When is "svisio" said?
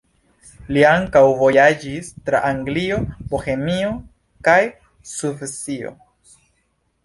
5.15-5.97